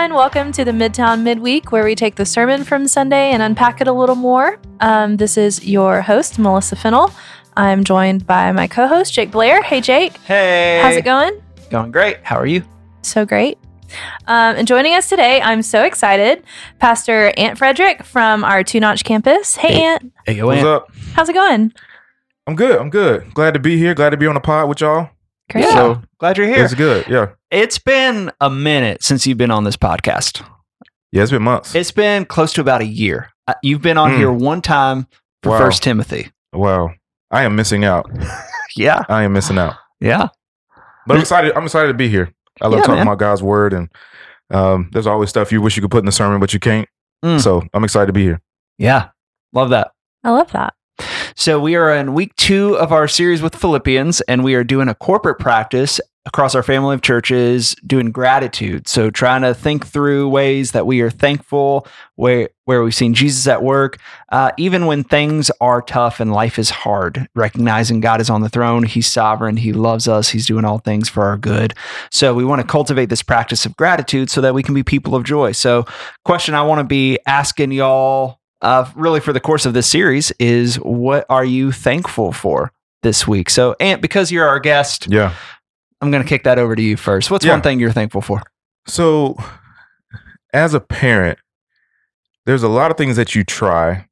[0.00, 3.42] Hey everyone, welcome to the Midtown Midweek, where we take the sermon from Sunday and
[3.42, 4.58] unpack it a little more.
[4.80, 7.12] Um, this is your host, Melissa Fennell.
[7.54, 9.60] I'm joined by my co host, Jake Blair.
[9.62, 10.16] Hey, Jake.
[10.22, 10.80] Hey.
[10.82, 11.38] How's it going?
[11.68, 12.16] Going great.
[12.22, 12.64] How are you?
[13.02, 13.58] So great.
[14.26, 16.44] Um, and joining us today, I'm so excited,
[16.78, 19.56] Pastor Ant Frederick from our Two Notch campus.
[19.56, 19.84] Hey, Hey.
[19.84, 20.12] Ant.
[20.24, 20.90] Hey, go What's up?
[21.12, 21.74] How's it going?
[22.46, 22.78] I'm good.
[22.78, 23.34] I'm good.
[23.34, 23.92] Glad to be here.
[23.94, 25.10] Glad to be on the pod with y'all.
[25.50, 25.64] Great.
[25.64, 25.74] Yeah.
[25.74, 26.64] So Glad you're here.
[26.64, 27.06] it's good.
[27.08, 27.30] Yeah.
[27.50, 30.44] It's been a minute since you've been on this podcast.
[31.12, 31.74] Yeah, it's been months.
[31.74, 33.30] It's been close to about a year.
[33.48, 34.16] Uh, You've been on Mm.
[34.18, 35.08] here one time
[35.42, 35.58] for Wow.
[35.58, 36.30] First Timothy.
[36.52, 36.90] wow.
[37.32, 38.10] I am missing out.
[38.76, 39.02] Yeah.
[39.08, 39.74] I am missing out.
[39.98, 40.28] Yeah.
[41.04, 41.52] But I'm excited.
[41.56, 42.32] I'm excited to be here.
[42.60, 43.06] I love Yeah, talking man.
[43.08, 43.88] about God's word and
[44.52, 46.88] um, there's always stuff you wish you could put in the sermon, but you can't.
[47.24, 47.40] Mm.
[47.40, 48.40] So I'm excited to be here.
[48.78, 49.08] Yeah.
[49.52, 49.90] Love that.
[50.22, 50.74] I love that.
[51.40, 54.88] So we are in week two of our series with Philippians, and we are doing
[54.88, 58.86] a corporate practice across our family of churches, doing gratitude.
[58.86, 63.46] So trying to think through ways that we are thankful, where where we've seen Jesus
[63.46, 63.96] at work,
[64.30, 67.26] uh, even when things are tough and life is hard.
[67.34, 71.08] Recognizing God is on the throne, He's sovereign, He loves us, He's doing all things
[71.08, 71.72] for our good.
[72.10, 75.14] So we want to cultivate this practice of gratitude so that we can be people
[75.14, 75.52] of joy.
[75.52, 75.86] So,
[76.26, 80.30] question I want to be asking y'all uh, really for the course of this series
[80.38, 83.48] is what are you thankful for this week?
[83.50, 85.34] So, Ant, because you're our guest, Yeah.
[86.02, 87.30] I'm going to kick that over to you first.
[87.30, 87.52] What's Yeah.
[87.52, 88.42] one thing you're thankful for?
[88.86, 89.36] So
[90.52, 91.38] as a parent,
[92.46, 94.06] there's a lot of things that you try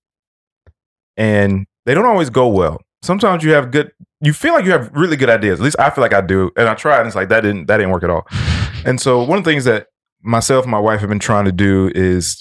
[1.17, 2.81] and they don't always go well.
[3.03, 5.61] Sometimes you have good you feel like you have really good ideas.
[5.61, 6.51] At least I feel like I do.
[6.57, 8.27] And I try, and it's like that didn't that didn't work at all.
[8.85, 9.87] And so one of the things that
[10.23, 12.41] myself and my wife have been trying to do is,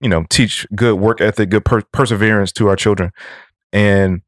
[0.00, 3.10] you know, teach good work ethic, good per- perseverance to our children.
[3.72, 4.22] And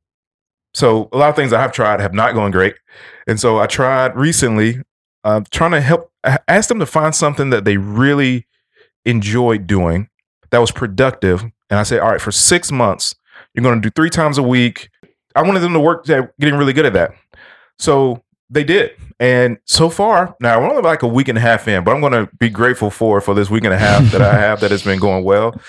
[0.75, 2.77] so a lot of things I have tried have not gone great.
[3.27, 4.83] And so I tried recently
[5.25, 6.11] uh, trying to help
[6.49, 8.47] ask them to find something that they really
[9.05, 10.09] enjoyed doing
[10.51, 11.43] that was productive.
[11.43, 13.15] And I said, all right, for six months,
[13.55, 14.91] you're going to do three times a week.
[15.35, 17.13] I wanted them to work at getting really good at that.
[17.79, 18.93] So they did.
[19.19, 22.01] And so far, now we're only like a week and a half in, but I'm
[22.01, 24.71] going to be grateful for for this week and a half that I have that
[24.71, 25.61] has been going well.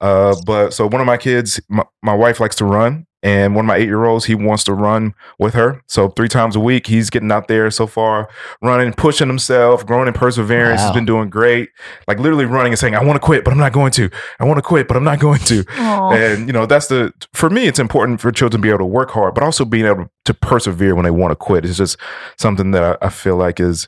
[0.00, 3.64] Uh, but so one of my kids, my, my wife likes to run, and one
[3.64, 5.82] of my eight year olds, he wants to run with her.
[5.86, 8.30] So three times a week, he's getting out there so far,
[8.62, 10.80] running, pushing himself, growing in perseverance.
[10.80, 10.86] Wow.
[10.86, 11.68] He's been doing great,
[12.08, 14.10] like literally running and saying, "I want to quit, but I'm not going to.
[14.38, 16.12] I want to quit, but I'm not going to." Aw.
[16.12, 17.66] And you know, that's the for me.
[17.66, 20.34] It's important for children to be able to work hard, but also being able to
[20.34, 21.64] persevere when they want to quit.
[21.64, 21.98] It's just
[22.38, 23.86] something that I, I feel like is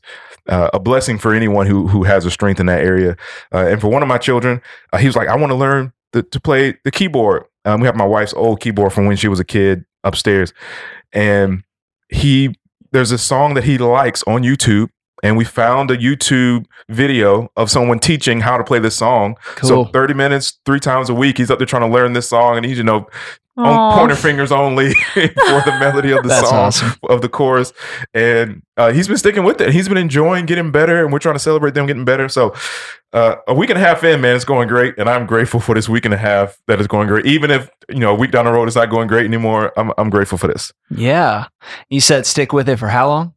[0.48, 3.16] uh, a blessing for anyone who who has a strength in that area.
[3.52, 4.60] Uh, and for one of my children,
[4.92, 7.86] uh, he was like, "I want to learn the, to play the keyboard." Um, we
[7.86, 10.52] have my wife's old keyboard from when she was a kid upstairs,
[11.12, 11.62] and
[12.08, 12.54] he
[12.92, 14.88] there's a song that he likes on YouTube.
[15.24, 19.36] And we found a YouTube video of someone teaching how to play this song.
[19.62, 22.56] So 30 minutes, three times a week, he's up there trying to learn this song,
[22.56, 23.06] and he's you know
[23.56, 26.92] on pointer fingers only for the melody of the That's song awesome.
[27.08, 27.72] of the chorus.
[28.14, 29.72] And uh, he's been sticking with it.
[29.72, 32.28] He's been enjoying getting better, and we're trying to celebrate them getting better.
[32.28, 32.54] So
[33.12, 35.74] uh, a week and a half in, man, it's going great, and I'm grateful for
[35.74, 37.26] this week and a half that is going great.
[37.26, 39.92] Even if you know a week down the road it's not going great anymore, I'm
[39.98, 40.72] I'm grateful for this.
[40.90, 41.46] Yeah.
[41.90, 43.34] You said stick with it for how long?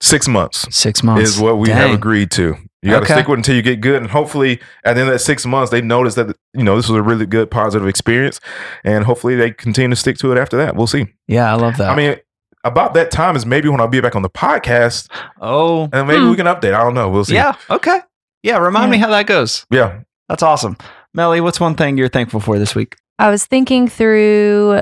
[0.00, 0.66] Six months.
[0.76, 1.30] Six months.
[1.30, 2.56] is what we have agreed to.
[2.84, 3.14] You got to Okay.
[3.14, 5.46] stick with it until you get good, and hopefully, at the end of that six
[5.46, 8.40] months, they notice that you know this was a really good, positive experience,
[8.84, 10.76] and hopefully, they continue to stick to it after that.
[10.76, 11.06] We'll see.
[11.26, 11.88] Yeah, I love that.
[11.90, 12.16] I mean,
[12.62, 15.08] about that time is maybe when I'll be back on the podcast,
[15.40, 16.30] oh, and maybe Hmm.
[16.30, 16.74] we can update.
[16.74, 17.08] I don't know.
[17.08, 17.34] We'll see.
[17.34, 17.54] yeah.
[17.70, 18.00] Okay.
[18.42, 18.58] Yeah.
[18.58, 19.64] Remind me how that goes.
[19.70, 20.00] yeah.
[20.28, 20.76] That's awesome.
[21.14, 22.96] Melly, what's one thing you're thankful for this week?
[23.18, 24.80] I was thinking through,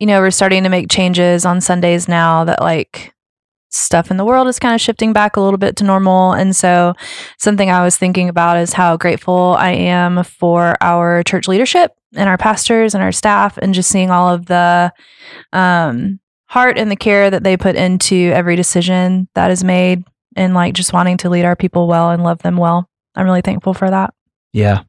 [0.00, 3.13] you know, we're starting to make changes on Sundays now that like
[3.74, 6.32] stuff in the world is kind of shifting back a little bit to normal.
[6.32, 6.94] And so
[7.38, 12.28] something I was thinking about is how grateful I am for our church leadership and
[12.28, 14.92] our pastors and our staff and just seeing all of the
[15.52, 20.04] um heart and the care that they put into every decision that is made
[20.36, 22.88] and like just wanting to lead our people well and love them well.
[23.16, 24.14] I'm really thankful for that.
[24.52, 24.82] Yeah.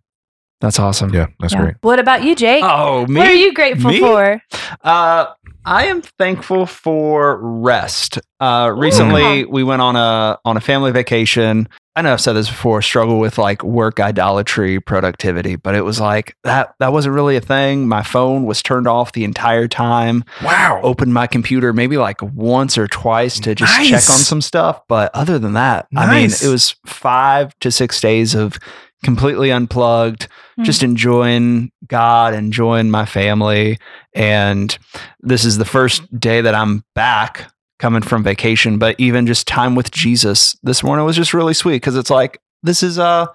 [0.61, 1.13] That's awesome.
[1.13, 1.27] Yeah.
[1.39, 1.61] That's Yeah.
[1.61, 1.75] great.
[1.81, 2.63] What about you, Jake?
[2.65, 3.19] Oh, me?
[3.19, 3.99] What are you grateful Me?
[3.99, 4.41] for?
[4.83, 5.25] Uh,
[5.65, 8.19] I am thankful for rest.
[8.39, 11.67] Uh, recently, we went on a on a family vacation.
[11.97, 12.81] I know I've said this before.
[12.81, 16.75] Struggle with like work idolatry, productivity, but it was like that.
[16.79, 17.87] That wasn't really a thing.
[17.87, 20.23] My phone was turned off the entire time.
[20.43, 20.81] Wow.
[20.83, 25.09] Opened my computer maybe like once or twice to just check on some stuff, but
[25.15, 28.59] other than that, I mean, it was five to six days of
[29.05, 30.27] completely unplugged
[30.63, 33.77] just enjoying God, enjoying my family.
[34.13, 34.77] And
[35.19, 39.75] this is the first day that I'm back coming from vacation, but even just time
[39.75, 43.25] with Jesus this morning was just really sweet because it's like this is uh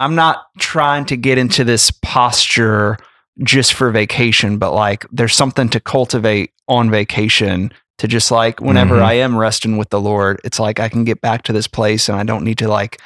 [0.00, 2.96] I'm not trying to get into this posture
[3.42, 8.96] just for vacation, but like there's something to cultivate on vacation to just like whenever
[8.96, 9.02] Mhm.
[9.02, 12.08] I am resting with the Lord, it's like I can get back to this place
[12.08, 12.98] and I don't need to like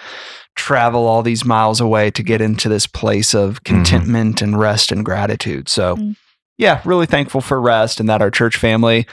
[0.59, 5.05] travel all these miles away to get into this place of contentment and rest and
[5.05, 5.69] gratitude.
[5.69, 6.17] So, Mm.
[6.59, 9.07] yeah, really thankful for rest and that our church family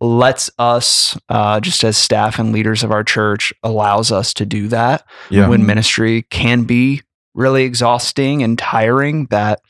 [0.00, 4.68] lets us, uh, just as staff and leaders of our church, allows us to do
[4.68, 5.48] that Yeah.
[5.48, 7.02] when ministry can be
[7.34, 9.60] really exhausting and tiring, that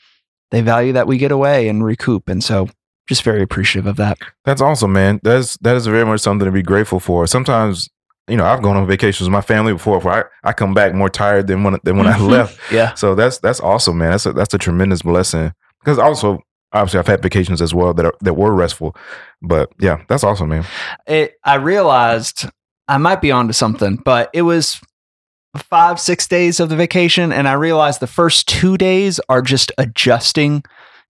[0.51, 2.29] they value that we get away and recoup.
[2.29, 2.69] And so,
[3.07, 4.17] just very appreciative of that.
[4.45, 5.19] That's awesome, man.
[5.23, 7.27] That's that is very much something to be grateful for.
[7.27, 7.87] Sometimes,
[8.27, 9.99] you know, I've gone on vacations with my family before.
[9.99, 12.29] Where I, I come back more tired than when than when I Mhm.
[12.29, 12.59] left.
[12.71, 12.93] Yeah.
[12.95, 14.11] So that's that's awesome, man.
[14.11, 15.53] That's a, that's a tremendous blessing.
[15.79, 16.39] Because also,
[16.73, 18.95] obviously, I've had vacations as well that are, that were restful.
[19.41, 20.65] But yeah, that's awesome, man.
[21.07, 22.49] it, I realized
[22.87, 24.81] I might be onto something, but it was
[25.57, 27.31] five, six days of the vacation.
[27.31, 30.63] And I realized the first two days are just adjusting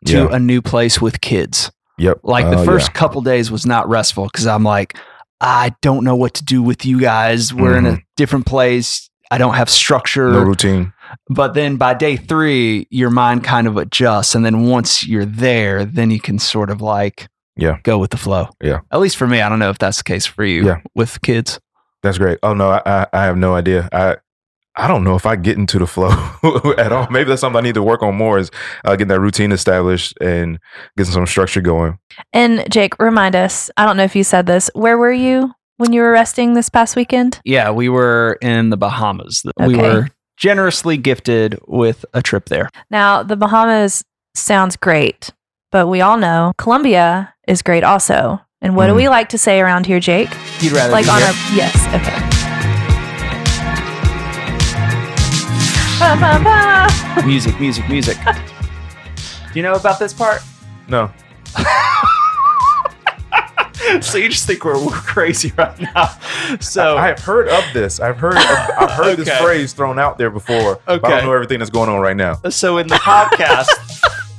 [0.06, 0.28] to Yeah.
[0.36, 1.72] a new place with kids.
[1.98, 2.20] Yep.
[2.24, 2.94] Like the Oh, first yeah.
[3.00, 4.98] couple days was not restful because I'm like,
[5.42, 7.54] I don't know what to do with you guys.
[7.54, 8.00] We're in a mm-hmm.
[8.16, 9.10] different place.
[9.32, 10.32] I don't have structure.
[10.32, 10.94] no routine.
[11.30, 14.36] But then by day three, your mind kind of adjusts.
[14.36, 17.78] And then once you're there, then you can sort of like Yeah.
[17.84, 18.50] go with the flow.
[18.62, 18.80] Yeah.
[18.92, 19.42] At least for me.
[19.42, 20.78] I don't know if that's the case for you Yeah.
[20.94, 21.60] with kids.
[22.04, 22.38] That's great.
[22.44, 23.90] Oh no, I, I have no idea.
[23.92, 24.18] I
[24.78, 26.10] I don't know if I get into the flow
[26.78, 27.08] at all.
[27.10, 28.52] Maybe that's something I need to work on more is
[28.84, 30.60] uh, getting that routine established and
[30.98, 31.98] getting some structure going.
[32.34, 33.70] And Jake, remind us.
[33.78, 34.70] I don't know if you said this.
[34.74, 37.40] Where were you when you were resting this past weekend?
[37.46, 39.44] Yeah, we were in the Bahamas.
[39.60, 42.70] We were generously gifted with a trip there.
[42.92, 44.04] Now, the Bahamas
[44.36, 45.30] sounds great,
[45.72, 48.42] but we all know Columbia is great also.
[48.62, 48.98] And what do Mm.
[48.98, 50.30] we like to say around here, Jake?
[50.60, 51.28] You'd rather Like be on here?
[51.28, 52.25] our yes, okay.
[56.00, 57.24] Ba, ba, ba.
[57.26, 58.18] music, music, music.
[58.26, 60.42] Do you know about this part?
[60.88, 61.10] No,
[64.02, 66.08] so you just think we're, we're crazy right now.
[66.60, 68.00] So I have heard of this.
[68.00, 70.80] I've heard of, I've heard this phrase thrown out there before.
[70.86, 72.36] But I don't know everything that's going on right now.
[72.50, 73.68] so in the podcast,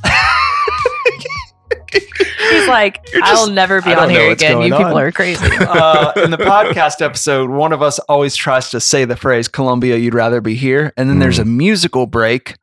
[2.51, 4.61] He's like, You're I just- will never be on here again.
[4.63, 5.45] You going people on." are crazy.
[5.61, 9.97] uh, in the podcast episode, one of us always tries to say the phrase "Columbia,
[9.97, 12.55] you'd rather be here," and then there's a musical break,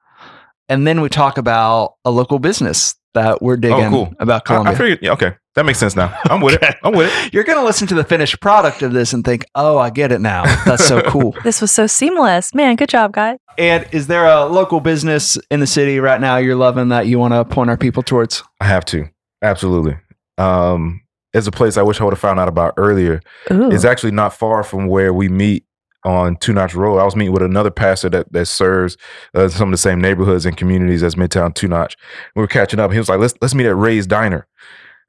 [0.69, 4.12] and then we talk about a local business that we're digging cool.
[4.19, 4.74] about I, Columbia.
[4.74, 5.00] I figured.
[5.03, 6.18] Yeah, okay, that makes sense now.
[6.25, 6.69] I'm with Okay.
[6.69, 6.75] it.
[6.83, 7.33] I'm with it.
[7.33, 10.19] You're gonna listen to the finished product of this and think, "Oh, I get it
[10.21, 10.44] now.
[10.65, 12.53] That's so cool." this was so seamless.
[12.56, 13.38] Man, good job, guys.
[13.57, 17.19] and is there a local business in the city right now you're loving that you
[17.19, 18.41] want to point our people towards?
[18.59, 19.07] I have to.
[19.44, 19.98] Absolutely.
[20.38, 21.01] Um,
[21.34, 23.22] it's a place I wish I would have found out about earlier.
[23.51, 23.72] Ooh.
[23.72, 25.66] It's actually not far from where we meet
[26.06, 27.00] on Two Notch Road.
[27.00, 28.98] I was meeting with another pastor that that serves
[29.34, 31.95] uh, some of the same neighborhoods and communities as Midtown Two Notch.
[32.36, 32.92] We were catching up.
[32.92, 34.48] He was like, "Let's let's meet at Ray's Diner."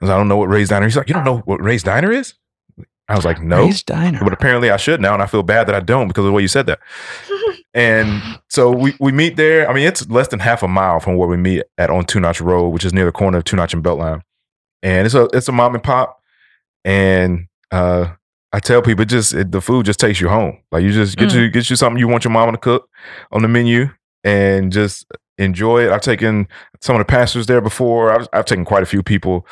[0.01, 1.63] I was like, "I don't know what Ray's Diner." He's like, "You don't know what
[1.63, 2.35] Ray's Diner is?"
[3.09, 4.21] I was like, "No." Ray's Diner.
[4.23, 6.33] But apparently I should now, and I feel bad that I don't because of the
[6.33, 6.81] way you said that.
[7.75, 9.69] And so we, we meet there.
[9.69, 12.21] I mean, it's less than half a mile from where we meet at on Two
[12.21, 14.23] Notch Road, which is near the corner of Two Notch and Beltline.
[14.83, 16.21] And it's a it's a mom and pop.
[16.85, 18.09] And uh,
[18.53, 20.59] I tell people, it just it, the food just takes you home.
[20.71, 21.35] Like you just get Mm.
[21.35, 22.89] you get you something you want your mama to cook
[23.33, 23.91] on the menu,
[24.23, 25.07] and just
[25.39, 25.91] enjoy it.
[25.91, 26.47] I've taken
[26.81, 28.13] some of the pastors there before.
[28.13, 29.47] I've, I've taken quite a few people.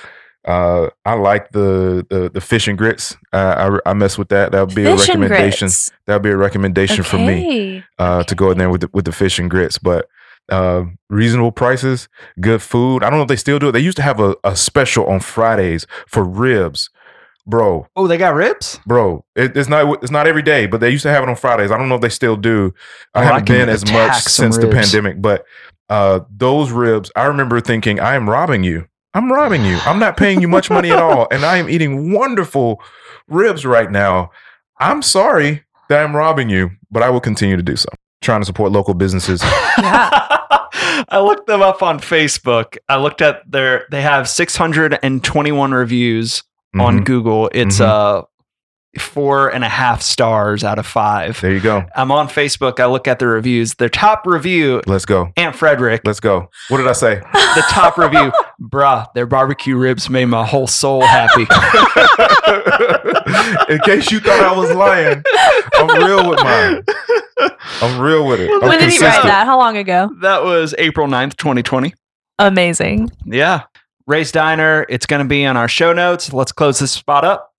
[0.45, 3.17] Uh, I like the the the fish and grits.
[3.33, 4.53] Uh, I I mess with that.
[4.53, 5.69] That would be a Fish and recommendation.
[6.07, 7.47] That would be a recommendation for me
[7.79, 7.85] Okay.
[7.99, 9.79] uh, to go in there with the, with the fish and grits.
[9.79, 10.09] But
[10.51, 12.09] uh, reasonable prices,
[12.41, 13.05] good food.
[13.05, 13.73] I don't know if they still do it.
[13.73, 16.91] They used to have a, a special on Fridays for ribs,
[17.47, 17.87] bro.
[17.95, 18.81] oh, they got ribs.
[18.85, 21.37] Bro, it, it's not it's not every day, but they used to have it on
[21.37, 21.71] Fridays.
[21.71, 22.75] I don't know if they still do.
[23.15, 25.45] I Oh, I haven't can been as much attack some since the pandemic, but
[25.89, 28.89] uh, those ribs, I remember thinking, I am robbing you.
[29.14, 29.78] I'm robbing you.
[29.85, 32.81] I'm not paying you much money at all, and I am eating wonderful
[33.28, 34.31] ribs right now.
[34.78, 37.88] I'm sorry that I'm robbing you, but I will continue to do so.
[38.23, 39.42] Trying to support local businesses.
[39.78, 40.09] Yeah.
[41.09, 42.78] I looked them up on Facebook.
[42.88, 46.42] I looked at their they have 621 reviews
[46.78, 47.04] on Mhm.
[47.04, 47.50] Google.
[47.52, 47.85] It's Mhm.
[47.87, 48.23] uh
[48.99, 51.41] four and a half stars out of five.
[51.41, 51.85] There you go.
[51.97, 52.79] I'm on Facebook.
[52.79, 53.75] I look at the reviews.
[53.75, 55.33] Their top review, Let's go.
[55.37, 56.03] Ant Frederick.
[56.05, 56.51] Let's go.
[56.69, 57.17] What did I say?
[57.33, 61.43] The top review, bruh, their barbecue ribs made my whole soul happy.
[63.69, 65.23] In case you thought I was lying,
[65.75, 66.83] I'm real with mine.
[67.81, 68.51] I'm real with it.
[68.51, 69.47] I'm when did he write that?
[69.47, 70.11] How long ago?
[70.21, 71.95] that was April 9th, 2020.
[72.39, 73.11] Amazing.
[73.25, 73.63] Yeah.
[74.07, 74.85] Ray's Diner.
[74.89, 76.33] It's going to be on our show notes.
[76.33, 77.53] Let's close this spot up.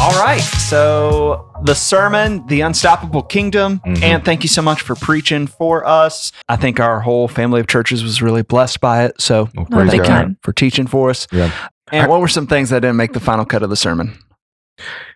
[0.00, 0.40] All right.
[0.40, 3.80] So the sermon, The Unstoppable Kingdom.
[3.86, 4.02] Mhm.
[4.02, 6.32] And thank you so much for preaching for us.
[6.48, 9.20] I think our whole family of churches was really blessed by it.
[9.20, 10.28] So Well, praise thank God.
[10.30, 10.36] you.
[10.42, 11.26] for teaching for us.
[11.30, 11.50] Yeah.
[11.92, 14.16] And what were some things that didn't make the final cut of the sermon?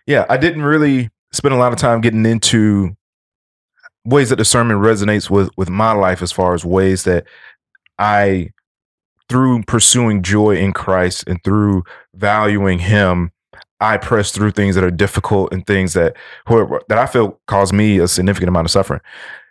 [0.05, 2.95] Yeah, I didn't really spend a lot of time getting into
[4.05, 7.25] ways that the sermon resonates with with my life as far as ways that
[7.97, 8.49] I
[9.29, 13.31] through pursuing joy in Christ and through valuing him
[13.79, 16.15] I press through things that are difficult and things that
[16.47, 19.01] that I feel cause me a significant amount of suffering.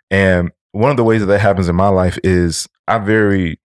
[0.09, 3.59] And one of the ways that that happens in my life is I very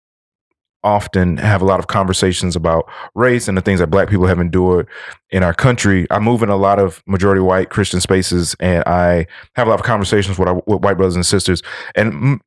[0.82, 4.40] often have a lot of conversations about race and the things that black people have
[4.40, 4.88] endured
[5.30, 6.06] in our country.
[6.10, 9.26] I move in a lot of majority white Christian spaces and I
[9.56, 11.62] have a lot of conversations with, our, with white brothers and sisters.
[11.94, 12.40] And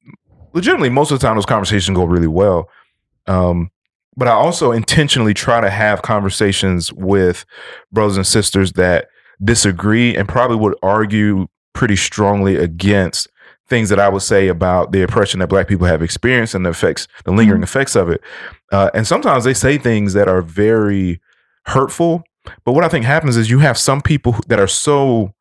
[0.53, 2.69] legitimately, most of the time, those conversations go really well.
[3.27, 3.69] Um,
[4.15, 7.45] but I also intentionally try to have conversations with
[7.91, 9.07] brothers and sisters that
[9.43, 13.27] disagree and probably would argue pretty strongly against
[13.67, 16.69] things that I would say about the oppression that black people have experienced and the
[16.69, 17.65] effects, the lingering Mhm.
[17.65, 18.21] effects of it.
[18.71, 21.19] Uh, and sometimes they say things that are very
[21.65, 22.23] hurtful.
[22.65, 25.33] But what I think happens is you have some people that are so,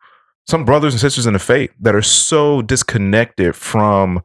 [0.46, 4.22] some brothers and sisters in the faith that are so disconnected from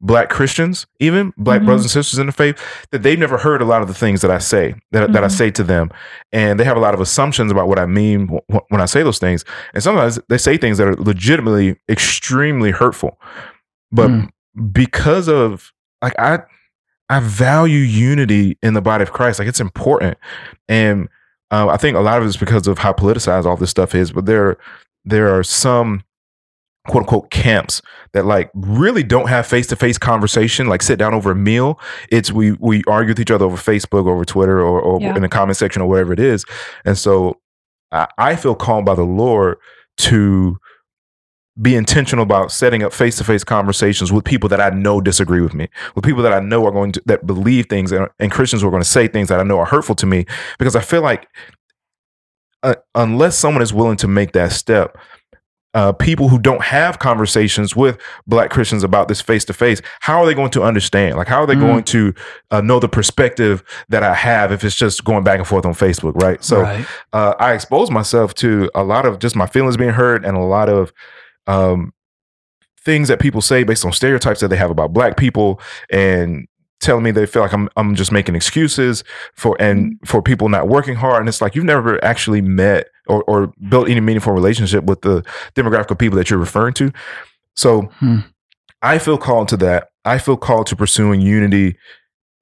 [0.00, 1.66] black Christians, even black Mhm.
[1.66, 2.56] brothers and sisters in the faith,
[2.90, 5.26] that they've never heard a lot of the things that I say, that, that I
[5.26, 5.30] Mhm.
[5.30, 5.90] say to them.
[6.32, 9.02] And they have a lot of assumptions about what I mean wh- when I say
[9.02, 9.44] those things.
[9.74, 13.20] And sometimes they say things that are legitimately extremely hurtful.
[13.92, 14.28] But Mm.
[14.72, 16.40] because of like I
[17.10, 19.38] I value unity in the body of Christ.
[19.40, 20.16] Like it's important.
[20.68, 21.08] And
[21.50, 23.94] uh, I think a lot of it is because of how politicized all this stuff
[23.96, 24.12] is.
[24.12, 24.56] But there
[25.04, 26.04] there are some
[26.88, 27.82] quote unquote camps
[28.12, 31.78] that like really don't have face to face conversation, like sit down over a meal.
[32.10, 35.14] It's we we argue with each other over Facebook, over Twitter, or, or Yeah.
[35.14, 36.44] in the comment section or whatever it is.
[36.84, 37.38] And so
[37.92, 39.58] I, I feel called by the Lord
[39.98, 40.56] to
[41.60, 45.42] be intentional about setting up face to face conversations with people that I know disagree
[45.42, 48.32] with me, with people that I know are going to that believe things and, and
[48.32, 50.24] Christians who are going to say things that I know are hurtful to me,
[50.58, 51.28] because I feel like
[52.62, 54.96] uh, unless someone is willing to make that step,
[55.72, 57.96] uh, people who don't have conversations with
[58.26, 61.16] Black Christians about this face to face, how are they going to understand?
[61.16, 61.60] Like, how are they Mm.
[61.60, 62.14] going to
[62.50, 65.74] uh, know the perspective that I have if it's just going back and forth on
[65.74, 66.42] Facebook, right?
[66.42, 66.84] So right.
[67.12, 70.40] uh, I expose myself to a lot of just my feelings being hurt and a
[70.40, 70.92] lot of
[71.46, 71.92] um,
[72.84, 75.60] things that people say based on stereotypes that they have about black people
[75.90, 76.46] and
[76.80, 80.66] telling me they feel like I'm I'm just making excuses for and for people not
[80.66, 84.84] working hard and it's like you've never actually met or, or built any meaningful relationship
[84.84, 85.22] with the
[85.54, 86.90] demographic of people that you're referring to.
[87.56, 88.18] So Hmm.
[88.82, 89.88] I feel called to that.
[90.04, 91.76] I feel called to pursuing unity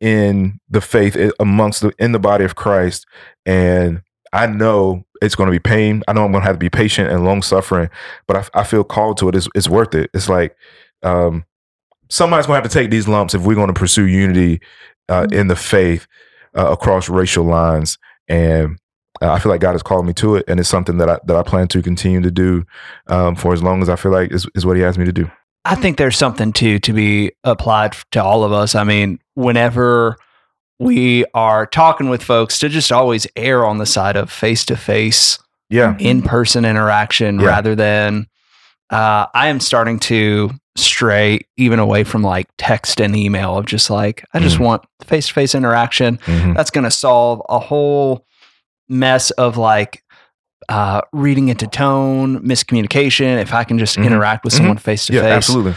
[0.01, 3.05] in the faith amongst the in the body of Christ
[3.45, 4.01] and
[4.33, 6.03] I know it's going to be pain.
[6.07, 7.89] I know I'm going to have to be patient and long suffering,
[8.29, 9.35] but I, I feel called to it.
[9.35, 10.11] It's, it's worth it.
[10.15, 10.55] It's like
[11.03, 11.45] um,
[12.11, 14.61] somebody's going to have to take these lumps if we're going to pursue unity
[15.09, 15.33] uh, Mhm.
[15.33, 16.07] in the faith
[16.57, 17.99] uh, across racial lines.
[18.29, 18.79] And
[19.21, 21.37] I feel like God has called me to it, and it's something that I that
[21.37, 22.65] I plan to continue to do
[23.09, 25.13] um, for as long as I feel like is, is what He asked me to
[25.13, 25.31] do.
[25.65, 28.75] I think there's something too to be applied to all of us.
[28.75, 30.17] I mean, whenever
[30.79, 34.77] we are talking with folks, to just always err on the side of face to
[34.77, 37.47] face, Yeah, in person interaction Yeah.
[37.49, 38.27] rather than.
[38.91, 43.91] Uh, I am starting to stray even away from like text and email of just
[43.91, 44.61] like I just Mhm.
[44.61, 46.19] want face to face interaction.
[46.25, 46.55] Mhm.
[46.57, 48.25] That's going to solve a whole
[48.89, 50.03] mess of like
[50.69, 53.41] uh, reading into tone, miscommunication.
[53.41, 54.05] If I can just Mhm.
[54.07, 54.57] interact with Mhm.
[54.59, 55.75] someone face to yeah, face, absolutely.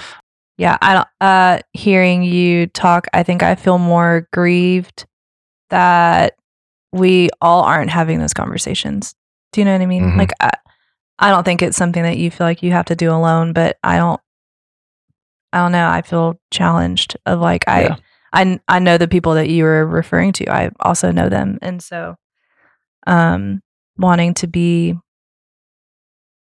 [0.58, 1.08] Yeah, I don't.
[1.22, 5.06] Uh, hearing you talk, I think I feel more grieved
[5.70, 6.36] that
[6.92, 9.16] we all aren't having those conversations.
[9.54, 10.04] Do you know what I mean?
[10.12, 10.18] Mhm.
[10.18, 10.52] Like, I,
[11.20, 13.78] I don't think it's something that you feel like you have to do alone, but
[13.84, 14.20] I don't.
[15.54, 15.88] I don't know.
[15.90, 17.96] I feel challenged of like I, Yeah.
[18.34, 20.50] I, I know the people that you were referring to.
[20.50, 22.16] I also know them, and so,
[23.08, 23.62] um,
[23.98, 24.96] wanting to be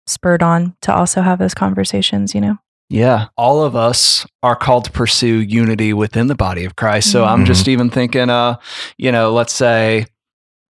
[0.07, 2.33] spurred on to also have those conversations.
[2.35, 2.57] You know.
[2.89, 7.09] Yeah, all of us are called to pursue unity within the body of Christ.
[7.11, 7.47] So I'm Mhm.
[7.47, 8.57] just even thinking, uh,
[8.97, 10.07] you know, let's say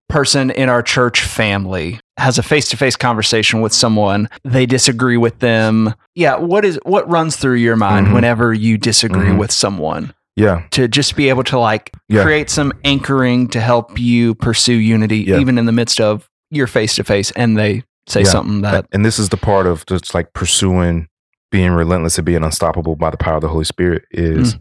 [0.07, 5.93] person in our church family has a face-to-face conversation with someone they disagree with them
[6.15, 8.13] yeah what is what runs through your mind Mhm.
[8.15, 9.37] whenever you disagree Mhm.
[9.37, 12.23] with someone Yeah, to just be able to like Yeah.
[12.23, 15.39] create some anchoring to help you pursue unity Yeah.
[15.39, 18.27] even in the midst of your face-to-face and they say Yeah.
[18.29, 21.07] something that and this is the part of just like pursuing
[21.51, 24.57] being relentless and being unstoppable by the power of the Holy Spirit is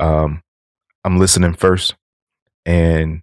[0.00, 0.42] um,
[1.04, 1.94] I'm listening first
[2.66, 3.22] and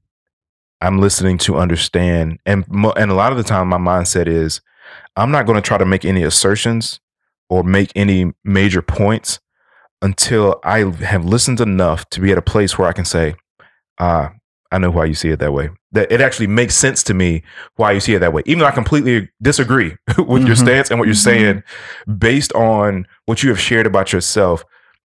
[0.81, 4.61] I'm listening to understand and mo- and a lot of the time my mindset is
[5.17, 7.01] I'm not going to try to make any assertions
[7.49, 9.39] or make any major points
[10.01, 13.35] until I have listened enough to be at a place where I can say,
[13.99, 14.31] ah,
[14.71, 15.69] I know why you see it that way.
[15.91, 17.41] That it actually makes sense to me
[17.75, 18.43] why you see it that way.
[18.45, 20.59] Even though I completely disagree with your Mhm.
[20.59, 21.63] stance and what you're saying
[22.17, 24.63] based on what you have shared about yourself,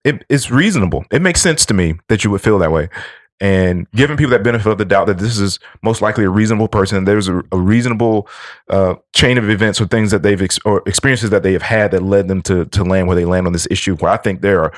[0.03, 1.05] it, it's reasonable.
[1.11, 2.87] It makes sense to me that you would feel that way.
[3.39, 6.67] And giving people that benefit of the doubt that this is most likely a reasonable
[6.67, 8.27] person, there's a, a reasonable
[8.69, 11.91] uh, chain of events or things that they've ex- or experiences that they have had
[11.91, 13.95] that led them to to land where they land on this issue.
[13.97, 14.73] Where I think they are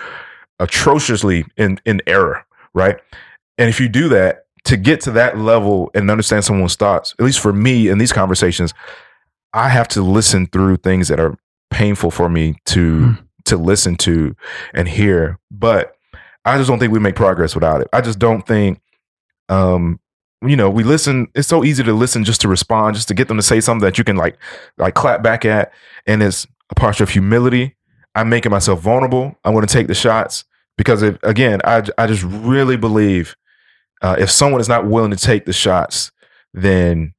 [0.60, 3.00] atrociously in in error, right?
[3.58, 7.24] And if you do that to get to that level and understand someone's thoughts, at
[7.26, 8.74] least for me in these conversations,
[9.54, 11.38] I have to listen through things that are
[11.72, 13.14] painful for me to Hmm.
[13.46, 14.36] to listen to
[14.74, 15.40] and hear.
[15.50, 15.96] But
[16.46, 17.88] I just don't think we make progress without it.
[17.94, 18.82] I just don't think
[19.50, 20.00] um
[20.42, 23.28] you know, we listen it's so easy to listen just to respond, just to get
[23.28, 24.38] them to say something that you can like
[24.78, 25.72] like clap back at
[26.08, 27.76] and it's a posture of humility.
[28.16, 29.36] I'm making myself vulnerable.
[29.44, 30.46] I'm going to take the shots
[30.78, 33.36] because if, again, I I just really believe
[34.02, 36.12] uh, if someone is not willing to take the shots,
[36.54, 37.14] then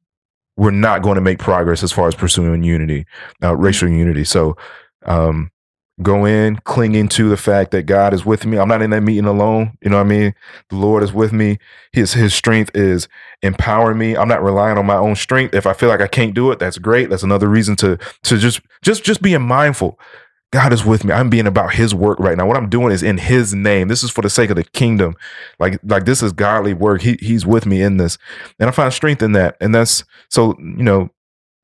[0.57, 3.07] we're not going to make progress as far as pursuing unity,
[3.43, 4.25] uh, racial unity.
[4.25, 4.57] So,
[5.07, 5.51] um,
[6.03, 8.59] go in clinging to the fact that God is with me.
[8.59, 9.77] I'm not in that meeting alone.
[9.83, 10.35] You know what I mean?
[10.71, 11.59] The Lord is with me.
[11.93, 13.09] His His strength is
[13.43, 14.17] empowering me.
[14.17, 15.55] I'm not relying on my own strength.
[15.55, 17.11] If I feel like I can't do it, that's great.
[17.11, 19.99] That's another reason to to just just just being mindful.
[20.53, 21.13] God is with me.
[21.13, 22.47] I'm being about his work right now.
[22.47, 23.87] What I'm doing is in his name.
[23.87, 25.15] This is for the sake of the kingdom.
[25.61, 27.03] Like like this is godly work.
[27.03, 28.19] He he's with me in this.
[28.59, 29.57] And I find strength in that.
[29.61, 31.11] And that's so, you know,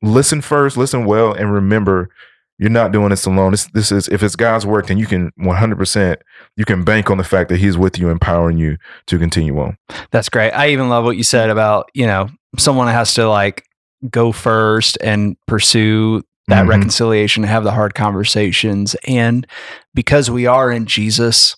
[0.02, 2.10] listen first, listen well and remember
[2.58, 3.50] you're not doing this alone.
[3.52, 6.16] This this is if it's God's work then you can 100%
[6.56, 9.76] you can bank on the fact that he's with you empowering you to continue on.
[10.10, 10.52] That's great.
[10.52, 13.64] I even love what you said about, you know, someone has to like
[14.10, 16.68] go first and pursue that Mhm.
[16.68, 18.94] reconciliation, have the hard conversations.
[19.06, 19.46] And
[19.94, 21.56] because we are in Jesus,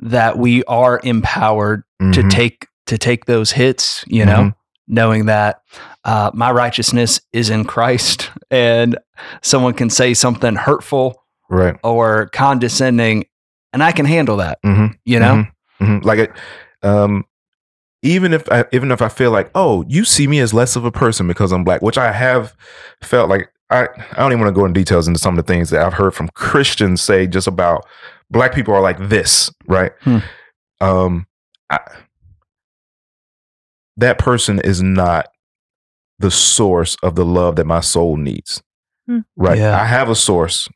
[0.00, 2.30] that we are empowered to Mhm.
[2.30, 4.54] take to take those hits, you know, Mhm.
[4.90, 5.62] Knowing that
[6.04, 8.98] uh, my righteousness is in Christ and
[9.42, 11.76] someone can say something hurtful right.
[11.82, 13.24] or condescending
[13.72, 14.96] and I can handle that, Mhm.
[15.04, 15.44] you know?
[15.80, 16.00] Mhm.
[16.00, 16.04] Mhm.
[16.04, 16.32] Like it,
[16.82, 17.24] um,
[18.02, 20.84] even if I, even if I feel like, oh, you see me as less of
[20.84, 22.56] a person because I'm black, which I have
[23.02, 25.52] felt like I, I don't even want to go in details into some of the
[25.52, 27.86] things that I've heard from Christians say just about
[28.30, 29.92] black people are like this, right?
[30.00, 30.18] Hmm.
[30.80, 31.26] Um,
[31.70, 31.78] I,
[34.00, 35.28] that person is not
[36.18, 38.62] the source of the love that my soul needs,
[39.06, 39.20] Hmm.
[39.36, 39.58] right?
[39.58, 39.80] Yeah.
[39.80, 40.68] I have a source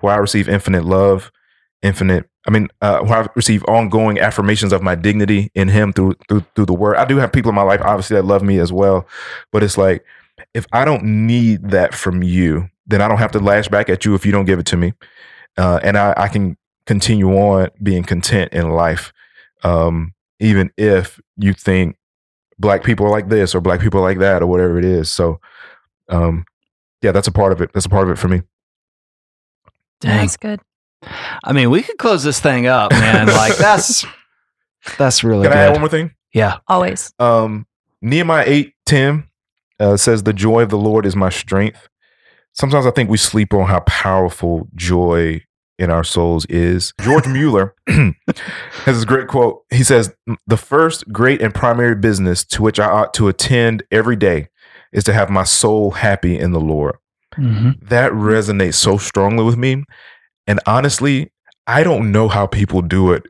[0.00, 1.30] where I receive infinite love,
[1.82, 2.28] infinite.
[2.46, 6.44] I mean, uh, where I receive ongoing affirmations of my dignity in Him through through
[6.54, 6.96] through the Word.
[6.96, 9.06] I do have people in my life, obviously, that love me as well,
[9.52, 10.04] but it's like
[10.52, 14.04] if I don't need that from you, then I don't have to lash back at
[14.04, 14.92] you if you don't give it to me,
[15.56, 19.12] uh, and I, I can continue on being content in life,
[19.62, 21.96] um, even if you think
[22.58, 25.10] black people are like this or black people are like that or whatever it is.
[25.10, 25.40] So,
[26.08, 26.44] um,
[27.02, 27.72] yeah, that's a part of it.
[27.72, 28.42] That's a part of it for me.
[30.00, 30.20] Dang.
[30.20, 30.60] That's good.
[31.44, 33.26] I mean, we could close this thing up, man.
[33.26, 34.06] like that's
[34.98, 36.14] that's really Can I add one more thing?
[36.32, 36.58] Yeah.
[36.66, 37.12] Always.
[37.18, 37.66] Um,
[38.00, 39.24] Nehemiah 8 10
[39.80, 41.88] uh, says, The joy of the Lord is my strength.
[42.52, 45.42] Sometimes I think we sleep on how powerful joy
[45.78, 46.92] in our souls is.
[47.00, 48.14] George Mueller has
[48.84, 49.64] this great quote.
[49.70, 50.14] He says,
[50.46, 54.48] The first great and primary business to which I ought to attend every day
[54.92, 56.96] is to have my soul happy in the Lord.
[57.36, 57.86] Mm-hmm.
[57.86, 59.84] That resonates so strongly with me.
[60.46, 61.32] And honestly,
[61.66, 63.24] I don't know how people do it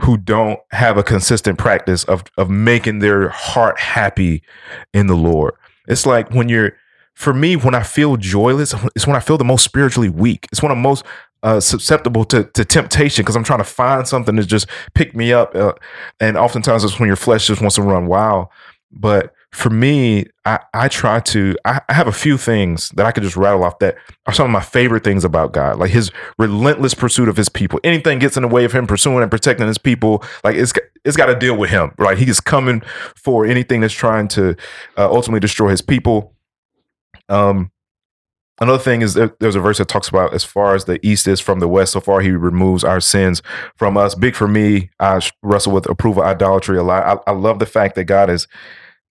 [0.00, 4.42] who don't have a consistent practice of of making their heart happy
[4.92, 5.54] in the Lord.
[5.86, 6.72] It's like when you're
[7.14, 10.48] for me, when I feel joyless, it's when I feel the most spiritually weak.
[10.50, 11.04] It's when I'm most
[11.42, 15.32] uh, susceptible to, to temptation because I'm trying to find something to just pick me
[15.32, 15.54] up.
[15.54, 15.72] Uh,
[16.20, 18.48] and oftentimes it's when your flesh just wants to run wild.
[18.90, 23.12] But for me, I, I try to, I, I have a few things that I
[23.12, 26.10] could just rattle off that are some of my favorite things about God, like his
[26.38, 27.78] relentless pursuit of his people.
[27.84, 30.72] Anything gets in the way of him pursuing and protecting his people, like it's,
[31.04, 32.16] it's got to deal with him, right?
[32.16, 32.82] He is coming
[33.14, 34.56] for anything that's trying to
[34.96, 36.34] uh, ultimately destroy his people.
[37.28, 37.72] Um,
[38.62, 41.40] another thing is there's a verse that talks about as far as the east is
[41.40, 43.42] from the west, so far he removes our sins
[43.76, 44.14] from us.
[44.14, 44.90] Big for me.
[45.00, 47.22] I wrestle with approval idolatry a lot.
[47.26, 48.46] I, I love the fact that God is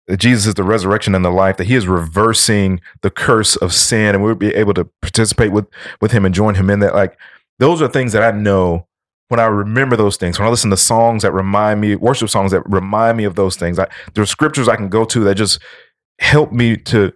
[0.07, 3.73] that Jesus is the resurrection and the life, that he is reversing the curse of
[3.73, 5.67] sin, and we'll be able to participate with
[5.99, 6.95] with him and join him in that.
[6.95, 7.17] Like
[7.59, 8.87] those are things that I know
[9.27, 12.51] when I remember those things, when I listen to songs that remind me, worship songs
[12.51, 13.79] that remind me of those things.
[13.79, 15.59] I, there are scriptures I can go to that just
[16.19, 17.13] help me to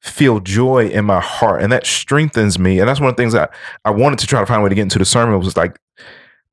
[0.00, 2.78] feel joy in my heart and that strengthens me.
[2.78, 3.52] And that's one of the things that
[3.84, 5.78] I wanted to try to find a way to get into the sermon was like,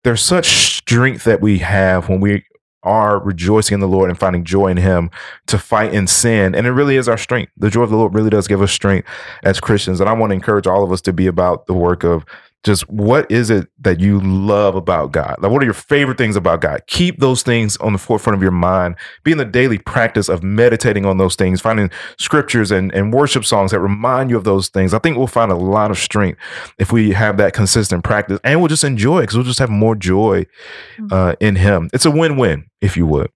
[0.04, 2.44] there's such strength that we have when we
[2.84, 5.10] are rejoicing in the Lord and finding joy in Him
[5.48, 6.56] to fight in sin.
[6.56, 7.52] And it really is our strength.
[7.58, 9.08] The joy of the Lord really does give us strength
[9.44, 10.00] as Christians.
[10.00, 12.26] And I want to encourage all of us to be about the work of
[12.68, 15.38] just what is it that you love about God?
[15.40, 16.82] Like, what are your favorite things about God?
[16.86, 18.96] Keep those things on the forefront of your mind.
[19.24, 23.44] Be in the daily practice of meditating on those things, finding scriptures and, and worship
[23.46, 24.94] songs that remind you of those things.
[24.94, 26.40] I think we'll find a lot of strength
[26.78, 29.70] if we have that consistent practice and we'll just enjoy it because we'll just have
[29.72, 30.46] more joy
[30.98, 31.08] Mm-hmm.
[31.12, 31.90] uh, in Him.
[31.94, 33.32] It's a win win, if you would,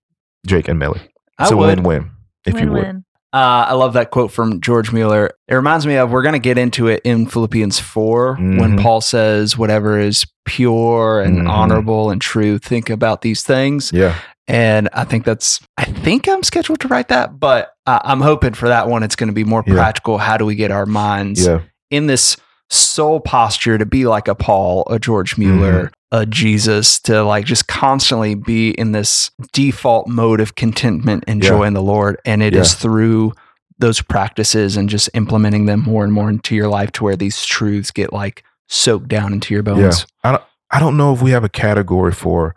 [0.45, 0.99] Jake and Melly.
[1.39, 1.67] I It's a would.
[1.67, 2.11] win win,
[2.45, 3.03] if you would.
[3.33, 5.31] Uh, I love that quote from George Mueller.
[5.47, 8.81] It reminds me of we're going to get into it in Philippians 4 when Mhm.
[8.81, 11.49] Paul says, whatever is pure and Mhm.
[11.49, 13.91] honorable and true, think about these things.
[13.93, 14.15] Yeah.
[14.47, 18.53] And I think that's, I think I'm scheduled to write that, but uh, I'm hoping
[18.53, 19.01] for that one.
[19.01, 19.75] It's going to be more Yeah.
[19.75, 20.17] practical.
[20.17, 21.59] How do we get our minds Yeah.
[21.89, 22.35] in this
[22.71, 26.17] soul posture to be like a Paul, a George Mueller, mm-hmm.
[26.21, 31.49] a Jesus, to like just constantly be in this default mode of contentment and Yeah.
[31.49, 32.17] joy in the Lord.
[32.25, 32.77] And it is Yeah.
[32.79, 33.33] through
[33.77, 37.45] those practices and just implementing them more and more into your life to where these
[37.45, 40.05] truths get like soaked down into your bones.
[40.23, 42.55] I don't, I don't know if we have a category for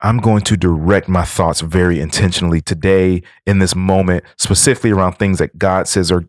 [0.00, 5.38] I'm going to direct my thoughts very intentionally today in this moment, specifically around things
[5.38, 6.24] that God says are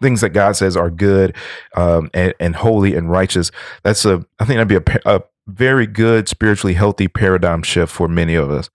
[0.00, 1.34] things that God says are good
[1.76, 3.50] um, and, and holy and righteous.
[3.82, 8.06] That's a I think that'd be a, a very good spiritually healthy paradigm shift for
[8.08, 8.70] many of us.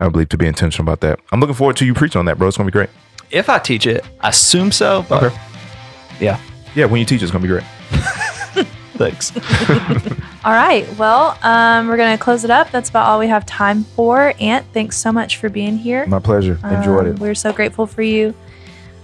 [0.00, 1.20] I believe to be intentional about that.
[1.32, 2.48] I'm looking forward to you preaching on that, bro.
[2.48, 2.90] It's gonna be great.
[3.30, 5.04] If I teach it, I assume so.
[5.08, 5.36] But Okay.
[6.20, 6.40] Yeah.
[6.74, 7.64] Yeah, when you teach, it's gonna be great.
[8.96, 9.32] thanks.
[10.44, 10.86] All right.
[10.96, 12.70] Well, um, we're going to close it up.
[12.70, 14.32] That's about all we have time for.
[14.38, 16.06] Ant, thanks so much for being here.
[16.06, 16.58] My pleasure.
[16.64, 17.18] Enjoyed Um, it.
[17.18, 18.32] We're so grateful for you.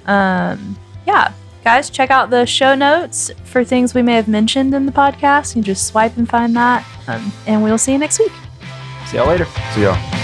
[0.06, 1.32] Um, yeah,
[1.64, 5.57] guys, check out the show notes for things we may have mentioned in the podcast.
[5.57, 6.87] You just swipe and find that.
[7.07, 8.33] Um, and we'll see you next week.
[9.07, 9.46] See y'all later.
[9.75, 10.21] See y'all.